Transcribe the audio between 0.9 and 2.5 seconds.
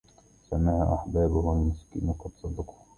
أحبابه المسكين قد